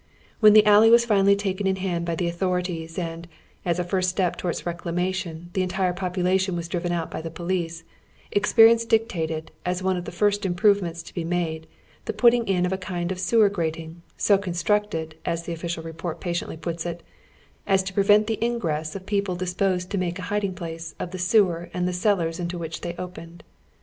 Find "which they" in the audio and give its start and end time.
22.57-22.95